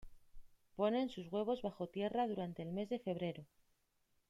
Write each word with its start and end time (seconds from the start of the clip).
Ponen 0.77 1.09
sus 1.09 1.31
huevos 1.31 1.61
bajo 1.61 1.87
tierra 1.87 2.27
durante 2.27 2.63
el 2.63 2.71
mes 2.73 2.89
de 2.89 2.97
febrero. 2.97 3.45